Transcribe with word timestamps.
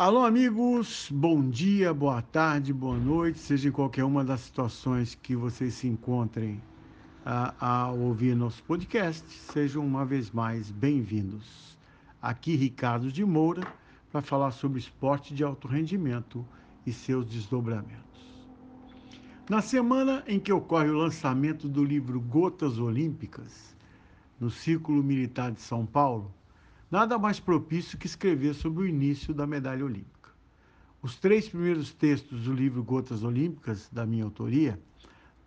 Alô, 0.00 0.24
amigos, 0.24 1.10
bom 1.12 1.46
dia, 1.46 1.92
boa 1.92 2.22
tarde, 2.22 2.72
boa 2.72 2.96
noite, 2.96 3.38
seja 3.38 3.68
em 3.68 3.70
qualquer 3.70 4.02
uma 4.02 4.24
das 4.24 4.40
situações 4.40 5.14
que 5.14 5.36
vocês 5.36 5.74
se 5.74 5.88
encontrem 5.88 6.58
a, 7.22 7.52
a 7.60 7.90
ouvir 7.90 8.34
nosso 8.34 8.62
podcast, 8.62 9.28
sejam 9.52 9.86
uma 9.86 10.06
vez 10.06 10.30
mais 10.30 10.70
bem-vindos. 10.70 11.76
Aqui 12.22 12.56
Ricardo 12.56 13.12
de 13.12 13.22
Moura 13.26 13.60
para 14.10 14.22
falar 14.22 14.52
sobre 14.52 14.78
esporte 14.78 15.34
de 15.34 15.44
alto 15.44 15.68
rendimento 15.68 16.46
e 16.86 16.94
seus 16.94 17.26
desdobramentos. 17.26 18.40
Na 19.50 19.60
semana 19.60 20.24
em 20.26 20.40
que 20.40 20.50
ocorre 20.50 20.88
o 20.88 20.96
lançamento 20.96 21.68
do 21.68 21.84
livro 21.84 22.18
Gotas 22.22 22.78
Olímpicas, 22.78 23.76
no 24.40 24.48
Círculo 24.48 25.02
Militar 25.02 25.52
de 25.52 25.60
São 25.60 25.84
Paulo, 25.84 26.32
nada 26.90 27.18
mais 27.18 27.38
propício 27.38 27.96
que 27.96 28.06
escrever 28.06 28.54
sobre 28.54 28.82
o 28.82 28.86
início 28.86 29.32
da 29.32 29.46
medalha 29.46 29.84
olímpica. 29.84 30.30
Os 31.02 31.16
três 31.16 31.48
primeiros 31.48 31.92
textos 31.94 32.44
do 32.44 32.52
livro 32.52 32.82
Gotas 32.82 33.22
Olímpicas, 33.22 33.88
da 33.90 34.04
minha 34.04 34.24
autoria, 34.24 34.78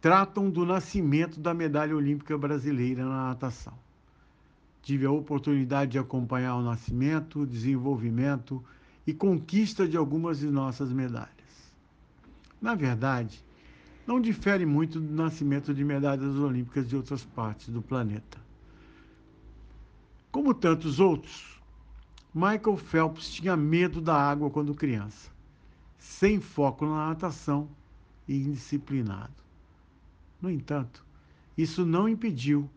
tratam 0.01 0.49
do 0.49 0.65
nascimento 0.65 1.39
da 1.39 1.53
medalha 1.53 1.95
olímpica 1.95 2.37
brasileira 2.37 3.05
na 3.05 3.29
natação. 3.29 3.73
Tive 4.81 5.05
a 5.05 5.12
oportunidade 5.12 5.91
de 5.91 5.99
acompanhar 5.99 6.55
o 6.55 6.63
nascimento, 6.63 7.46
desenvolvimento 7.46 8.63
e 9.05 9.13
conquista 9.13 9.87
de 9.87 9.96
algumas 9.96 10.40
de 10.40 10.48
nossas 10.48 10.91
medalhas. 10.91 11.29
Na 12.62 12.75
verdade, 12.75 13.43
não 14.07 14.20
difere 14.20 14.65
muito 14.65 14.99
do 14.99 15.13
nascimento 15.13 15.73
de 15.73 15.84
medalhas 15.84 16.35
olímpicas 16.35 16.87
de 16.87 16.96
outras 16.96 17.23
partes 17.23 17.70
do 17.70 17.81
planeta. 17.81 18.41
Como 20.34 20.51
tantos 20.51 20.99
outros, 20.99 21.62
Michael 22.34 22.76
Phelps 22.76 23.29
tinha 23.29 23.55
medo 23.55 24.01
da 24.01 24.15
água 24.15 24.49
quando 24.49 24.73
criança, 24.73 25.29
sem 25.99 26.41
foco 26.41 26.87
na 26.87 27.09
natação 27.09 27.70
e 28.27 28.35
indisciplinado. 28.37 29.35
No 30.41 30.49
entanto, 30.49 31.05
isso 31.55 31.85
não 31.85 32.09
impediu 32.09 32.67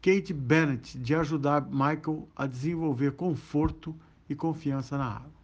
Kate 0.00 0.32
Bennett 0.32 0.96
de 0.96 1.14
ajudar 1.14 1.66
Michael 1.70 2.26
a 2.34 2.46
desenvolver 2.46 3.12
conforto 3.12 3.94
e 4.26 4.34
confiança 4.34 4.96
na 4.96 5.16
água. 5.16 5.42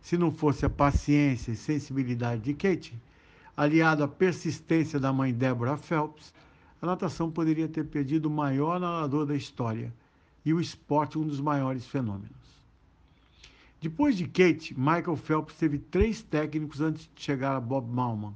Se 0.00 0.16
não 0.16 0.30
fosse 0.30 0.64
a 0.64 0.70
paciência 0.70 1.50
e 1.50 1.56
sensibilidade 1.56 2.42
de 2.42 2.54
Kate, 2.54 2.94
aliado 3.56 4.04
à 4.04 4.08
persistência 4.08 5.00
da 5.00 5.12
mãe 5.12 5.34
Deborah 5.34 5.76
Phelps, 5.76 6.32
a 6.80 6.86
natação 6.86 7.32
poderia 7.32 7.66
ter 7.66 7.84
perdido 7.86 8.26
o 8.26 8.30
maior 8.30 8.78
nadador 8.78 9.26
da 9.26 9.34
história 9.34 9.92
e 10.44 10.52
o 10.54 10.60
esporte 10.60 11.18
um 11.18 11.26
dos 11.26 11.40
maiores 11.40 11.86
fenômenos. 11.86 12.30
Depois 13.80 14.16
de 14.16 14.26
Kate, 14.26 14.78
Michael 14.78 15.16
Phelps 15.16 15.56
teve 15.56 15.78
três 15.78 16.22
técnicos 16.22 16.80
antes 16.80 17.08
de 17.14 17.22
chegar 17.22 17.56
a 17.56 17.60
Bob 17.60 17.90
Malman, 17.90 18.34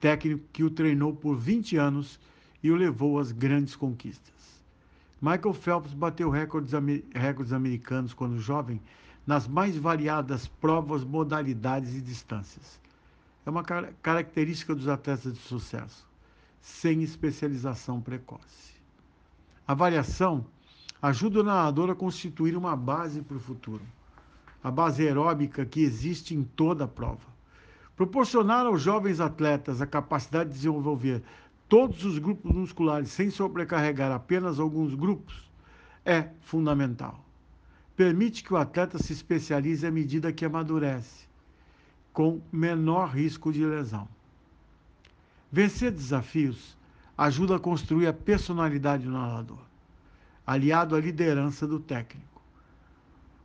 técnico 0.00 0.46
que 0.52 0.64
o 0.64 0.70
treinou 0.70 1.14
por 1.14 1.36
20 1.36 1.76
anos 1.76 2.18
e 2.62 2.70
o 2.70 2.76
levou 2.76 3.18
às 3.18 3.30
grandes 3.30 3.76
conquistas. 3.76 4.32
Michael 5.20 5.52
Phelps 5.52 5.92
bateu 5.92 6.30
recordes, 6.30 6.72
recordes 7.14 7.52
americanos 7.52 8.14
quando 8.14 8.40
jovem 8.40 8.80
nas 9.26 9.46
mais 9.46 9.76
variadas 9.76 10.46
provas, 10.46 11.04
modalidades 11.04 11.94
e 11.94 12.00
distâncias. 12.00 12.80
É 13.44 13.50
uma 13.50 13.62
car 13.62 13.92
característica 14.02 14.74
dos 14.74 14.88
atletas 14.88 15.34
de 15.34 15.40
sucesso, 15.40 16.06
sem 16.60 17.02
especialização 17.02 18.00
precoce. 18.00 18.74
A 19.68 19.74
variação 19.74 20.46
ajuda 21.02 21.40
o 21.40 21.42
nadador 21.42 21.90
a 21.90 21.94
constituir 21.94 22.56
uma 22.56 22.76
base 22.76 23.22
para 23.22 23.36
o 23.36 23.40
futuro, 23.40 23.82
a 24.62 24.70
base 24.70 25.06
aeróbica 25.06 25.64
que 25.64 25.80
existe 25.80 26.34
em 26.34 26.42
toda 26.42 26.84
a 26.84 26.88
prova. 26.88 27.30
Proporcionar 27.96 28.66
aos 28.66 28.82
jovens 28.82 29.20
atletas 29.20 29.80
a 29.80 29.86
capacidade 29.86 30.50
de 30.50 30.56
desenvolver 30.56 31.22
todos 31.68 32.04
os 32.04 32.18
grupos 32.18 32.52
musculares 32.52 33.10
sem 33.10 33.30
sobrecarregar 33.30 34.10
apenas 34.10 34.58
alguns 34.58 34.94
grupos 34.94 35.48
é 36.04 36.28
fundamental. 36.40 37.24
Permite 37.94 38.42
que 38.42 38.52
o 38.52 38.56
atleta 38.56 38.98
se 38.98 39.12
especialize 39.12 39.86
à 39.86 39.90
medida 39.90 40.32
que 40.32 40.44
amadurece, 40.44 41.26
com 42.12 42.40
menor 42.50 43.10
risco 43.10 43.52
de 43.52 43.64
lesão. 43.64 44.08
Vencer 45.52 45.92
desafios 45.92 46.76
ajuda 47.16 47.56
a 47.56 47.60
construir 47.60 48.06
a 48.06 48.12
personalidade 48.12 49.04
do 49.04 49.12
nadador, 49.12 49.69
aliado 50.52 50.94
à 50.94 51.00
liderança 51.00 51.66
do 51.66 51.78
técnico. 51.78 52.42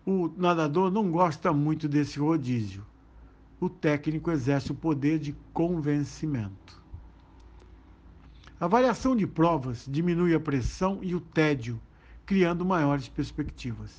O 0.05 0.31
nadador 0.37 0.91
não 0.91 1.11
gosta 1.11 1.51
muito 1.51 1.87
desse 1.87 2.19
rodízio 2.19 2.85
o 3.59 3.69
técnico 3.69 4.31
exerce 4.31 4.71
o 4.71 4.75
poder 4.75 5.19
de 5.19 5.35
convencimento. 5.53 6.83
A 8.59 8.67
variação 8.67 9.15
de 9.15 9.27
provas 9.27 9.85
diminui 9.89 10.33
a 10.33 10.39
pressão 10.39 10.99
e 11.01 11.15
o 11.15 11.19
tédio, 11.19 11.79
criando 12.25 12.65
maiores 12.65 13.07
perspectivas. 13.07 13.91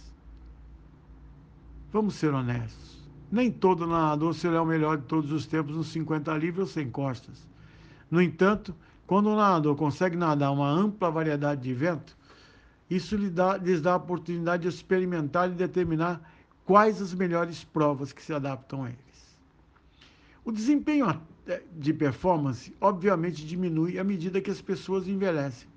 Vamos 1.92 2.14
ser 2.14 2.32
honestos. 2.32 2.96
Nem 3.30 3.50
todo 3.50 3.86
nadador 3.86 4.34
será 4.34 4.62
o 4.62 4.66
melhor 4.66 4.98
de 4.98 5.04
todos 5.04 5.32
os 5.32 5.46
tempos 5.46 5.76
nos 5.76 5.88
50 5.88 6.32
livres 6.38 6.60
ou 6.60 6.66
sem 6.66 6.90
costas. 6.90 7.46
No 8.10 8.22
entanto, 8.22 8.74
quando 9.06 9.28
o 9.28 9.36
nadador 9.36 9.74
consegue 9.74 10.16
nadar 10.16 10.52
uma 10.52 10.68
ampla 10.68 11.10
variedade 11.10 11.62
de 11.62 11.74
vento, 11.74 12.16
isso 12.88 13.16
lhe 13.16 13.30
dá, 13.30 13.56
lhes 13.56 13.80
dá 13.80 13.92
a 13.92 13.96
oportunidade 13.96 14.62
de 14.62 14.68
experimentar 14.68 15.50
e 15.50 15.54
determinar 15.54 16.20
quais 16.64 17.00
as 17.02 17.14
melhores 17.14 17.64
provas 17.64 18.12
que 18.12 18.22
se 18.22 18.32
adaptam 18.32 18.84
a 18.84 18.88
ele. 18.88 19.06
O 20.46 20.52
desempenho 20.52 21.20
eh, 21.48 21.60
de 21.76 21.92
performance, 21.92 22.72
obviamente, 22.80 23.44
diminui 23.44 23.98
à 23.98 24.04
medida 24.04 24.40
que 24.40 24.48
as 24.48 24.60
pessoas 24.60 25.08
envelhecem 25.08 25.68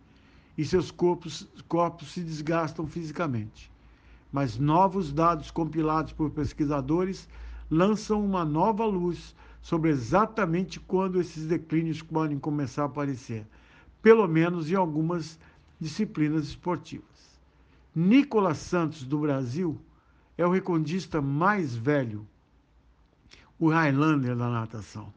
e 0.55 0.63
seus 0.63 0.91
corpos, 0.91 1.47
corpos 1.67 2.11
se 2.11 2.21
desgastam 2.21 2.85
fisicamente. 2.85 3.71
Mas 4.31 4.59
novos 4.59 5.11
dados 5.11 5.49
compilados 5.49 6.13
por 6.13 6.29
pesquisadores 6.29 7.27
lançam 7.67 8.23
uma 8.23 8.45
nova 8.45 8.85
luz 8.85 9.35
sobre 9.59 9.89
exatamente 9.89 10.79
quando 10.79 11.19
esses 11.19 11.47
declínios 11.47 12.03
podem 12.03 12.37
começar 12.37 12.83
a 12.83 12.85
aparecer, 12.85 13.43
pelo 14.03 14.27
menos 14.27 14.69
em 14.69 14.75
algumas 14.75 15.39
disciplinas 15.79 16.47
esportivas. 16.47 17.39
Nicolas 17.95 18.57
Santos, 18.57 19.03
do 19.03 19.19
Brasil, 19.19 19.79
é 20.37 20.45
o 20.45 20.51
recordista 20.51 21.21
mais 21.21 21.75
velho 21.75 22.27
o 23.59 23.67
Highlander 23.67 24.35
da 24.37 24.49
natação. 24.49 25.11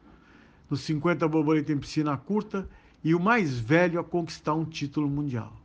Nos 0.69 0.81
50 0.81 1.29
borboleta 1.29 1.73
em 1.73 1.79
piscina 1.79 2.17
curta 2.17 2.69
e 3.05 3.15
o 3.15 3.21
mais 3.21 3.59
velho 3.59 4.01
a 4.01 4.05
conquistar 4.05 4.55
um 4.55 4.65
título 4.65 5.09
mundial. 5.09 5.57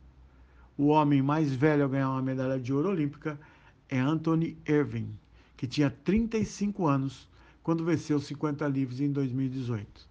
O 0.76 0.86
homem 0.86 1.20
mais 1.20 1.52
velho 1.52 1.84
a 1.84 1.88
ganhar 1.88 2.10
uma 2.10 2.22
medalha 2.22 2.58
de 2.58 2.72
ouro 2.72 2.90
olímpica 2.90 3.38
é 3.88 3.98
Anthony 3.98 4.56
Irving, 4.66 5.10
que 5.56 5.66
tinha 5.66 5.90
35 5.90 6.86
anos 6.86 7.28
quando 7.64 7.84
venceu 7.84 8.20
50 8.20 8.66
livres 8.68 9.00
em 9.00 9.10
2018. 9.10 10.08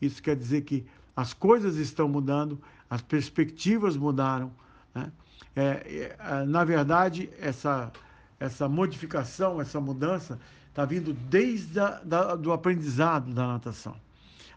Isso 0.00 0.20
quer 0.20 0.34
dizer 0.34 0.62
que 0.62 0.84
as 1.14 1.32
coisas 1.32 1.76
estão 1.76 2.08
mudando, 2.08 2.60
as 2.88 3.02
perspectivas 3.02 3.96
mudaram. 3.96 4.52
Né? 4.94 5.12
É, 5.54 6.16
é, 6.18 6.44
na 6.44 6.64
verdade, 6.64 7.30
essa, 7.38 7.92
essa 8.38 8.68
modificação, 8.68 9.60
essa 9.60 9.80
mudança 9.80 10.38
está 10.68 10.84
vindo 10.84 11.12
desde 11.12 11.78
a, 11.78 12.00
da, 12.00 12.36
do 12.36 12.52
aprendizado 12.52 13.32
da 13.32 13.46
natação. 13.46 13.96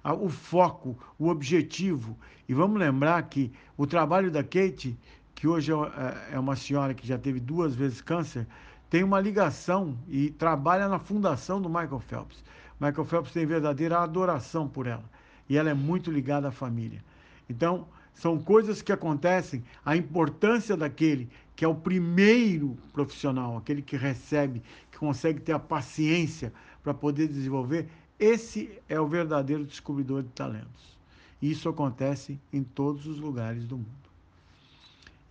O 0.03 0.29
foco, 0.29 0.97
o 1.17 1.29
objetivo. 1.29 2.17
E 2.47 2.53
vamos 2.53 2.77
lembrar 2.77 3.21
que 3.23 3.51
o 3.77 3.88
trabalho 3.88 4.29
da 4.29 4.44
Kate, 4.44 4.97
que 5.33 5.47
hoje 5.47 5.71
é, 5.71 5.75
é, 5.75 6.35
é 6.35 6.39
uma 6.39 6.55
senhora 6.55 6.94
que 6.94 7.07
já 7.07 7.17
teve 7.17 7.39
duas 7.39 7.73
vezes 7.73 8.01
câncer, 8.01 8.45
tem 8.89 9.03
uma 9.03 9.19
ligação 9.19 9.97
e 10.07 10.29
trabalha 10.29 10.88
na 10.88 11.00
fundação 11.00 11.61
do 11.61 11.67
Michael 11.67 12.00
Phelps. 12.00 12.44
Michael 12.79 13.05
Phelps 13.05 13.31
tem 13.31 13.45
verdadeira 13.45 14.00
adoração 14.00 14.67
por 14.67 14.85
ela. 14.85 15.03
E 15.49 15.57
ela 15.57 15.69
é 15.69 15.73
muito 15.73 16.11
ligada 16.11 16.47
à 16.47 16.51
família. 16.51 17.03
Então, 17.49 17.87
são 18.13 18.39
coisas 18.39 18.81
que 18.81 18.91
acontecem, 18.91 19.63
a 19.83 19.97
importância 19.97 20.77
daquele 20.77 21.29
que 21.55 21.65
é 21.65 21.67
o 21.67 21.75
primeiro 21.75 22.77
profissional, 22.91 23.57
aquele 23.57 23.81
que 23.81 23.95
recebe, 23.95 24.61
que 24.91 24.97
consegue 24.97 25.39
ter 25.39 25.51
a 25.51 25.59
paciência 25.59 26.51
para 26.81 26.93
poder 26.93 27.27
desenvolver, 27.27 27.87
esse 28.19 28.79
é 28.87 28.99
o 28.99 29.07
verdadeiro 29.07 29.65
descobridor 29.65 30.23
de 30.23 30.29
talentos. 30.29 30.97
Isso 31.41 31.67
acontece 31.67 32.39
em 32.51 32.63
todos 32.63 33.05
os 33.05 33.19
lugares 33.19 33.65
do 33.65 33.77
mundo. 33.77 33.89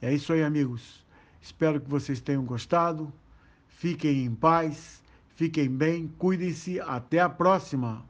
É 0.01 0.13
isso 0.13 0.33
aí, 0.33 0.43
amigos. 0.43 1.05
Espero 1.41 1.81
que 1.81 1.89
vocês 1.89 2.21
tenham 2.21 2.45
gostado. 2.45 3.13
Fiquem 3.69 4.25
em 4.25 4.35
paz, 4.35 5.03
fiquem 5.35 5.69
bem, 5.69 6.09
cuidem-se. 6.19 6.81
Até 6.81 7.21
a 7.21 7.29
próxima! 7.29 8.05